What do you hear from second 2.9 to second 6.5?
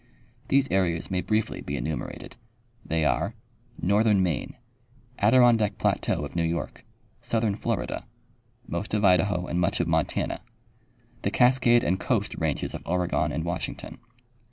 are: Northern Maine. Adirondack plateau of New